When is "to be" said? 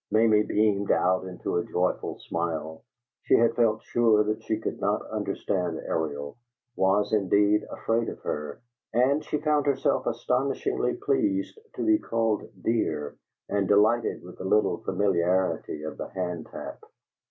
11.75-11.99